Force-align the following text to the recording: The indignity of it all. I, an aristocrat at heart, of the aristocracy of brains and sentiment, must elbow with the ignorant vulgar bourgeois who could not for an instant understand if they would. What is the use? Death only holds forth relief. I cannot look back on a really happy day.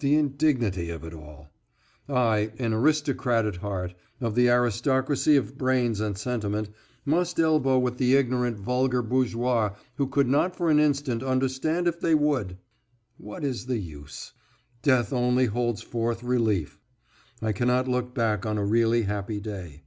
The 0.00 0.16
indignity 0.16 0.90
of 0.90 1.04
it 1.04 1.14
all. 1.14 1.50
I, 2.08 2.50
an 2.58 2.72
aristocrat 2.72 3.46
at 3.46 3.58
heart, 3.58 3.94
of 4.20 4.34
the 4.34 4.48
aristocracy 4.50 5.36
of 5.36 5.56
brains 5.56 6.00
and 6.00 6.18
sentiment, 6.18 6.70
must 7.04 7.38
elbow 7.38 7.78
with 7.78 7.96
the 7.96 8.16
ignorant 8.16 8.56
vulgar 8.58 9.00
bourgeois 9.00 9.76
who 9.94 10.08
could 10.08 10.26
not 10.26 10.56
for 10.56 10.70
an 10.70 10.80
instant 10.80 11.22
understand 11.22 11.86
if 11.86 12.00
they 12.00 12.16
would. 12.16 12.56
What 13.16 13.44
is 13.44 13.66
the 13.66 13.78
use? 13.78 14.32
Death 14.82 15.12
only 15.12 15.46
holds 15.46 15.82
forth 15.82 16.24
relief. 16.24 16.80
I 17.40 17.52
cannot 17.52 17.86
look 17.86 18.12
back 18.12 18.44
on 18.44 18.58
a 18.58 18.64
really 18.66 19.02
happy 19.02 19.38
day. 19.38 19.84